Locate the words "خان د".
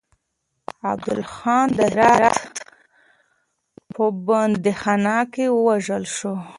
1.35-1.81